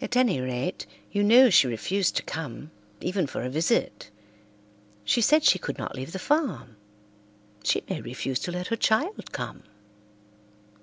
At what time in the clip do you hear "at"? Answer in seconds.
0.00-0.16